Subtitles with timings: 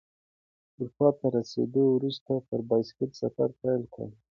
[0.79, 4.07] اروپا ته رسیدو وروسته پر بایسکل سفر پیل کړ.